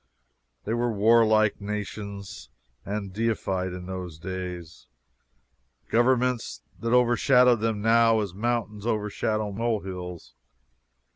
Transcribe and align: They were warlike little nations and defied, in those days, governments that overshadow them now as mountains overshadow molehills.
They 0.65 0.73
were 0.73 0.91
warlike 0.91 1.57
little 1.59 1.67
nations 1.75 2.49
and 2.83 3.13
defied, 3.13 3.71
in 3.71 3.85
those 3.85 4.17
days, 4.17 4.87
governments 5.89 6.63
that 6.79 6.91
overshadow 6.91 7.55
them 7.55 7.83
now 7.83 8.19
as 8.21 8.33
mountains 8.33 8.87
overshadow 8.87 9.51
molehills. 9.51 10.33